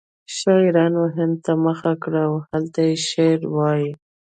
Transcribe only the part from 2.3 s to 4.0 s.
هلته یې شعر وایه